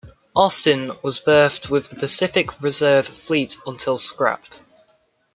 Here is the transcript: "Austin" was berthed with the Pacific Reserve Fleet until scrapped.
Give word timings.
"Austin" 0.35 0.91
was 1.03 1.19
berthed 1.19 1.69
with 1.69 1.91
the 1.91 1.95
Pacific 1.95 2.59
Reserve 2.63 3.07
Fleet 3.07 3.59
until 3.67 3.99
scrapped. 3.99 4.61